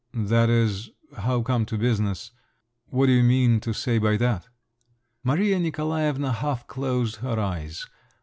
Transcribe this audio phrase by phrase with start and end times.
[0.15, 0.89] "That is…
[1.15, 2.31] how come to business?
[2.87, 4.47] What do you mean to say by that?"
[5.23, 7.85] Maria Nikolaevna half closed her eyes.